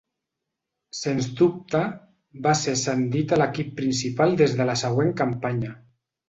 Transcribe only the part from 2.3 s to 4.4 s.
va ser ascendit a l"equip principal